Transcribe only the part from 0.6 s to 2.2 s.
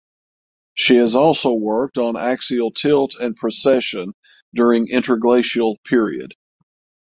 She has also worked on